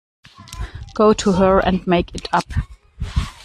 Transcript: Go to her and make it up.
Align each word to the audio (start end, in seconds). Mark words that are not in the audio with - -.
Go 0.95 1.13
to 1.13 1.33
her 1.33 1.59
and 1.59 1.85
make 1.85 2.15
it 2.15 2.27
up. 2.33 2.51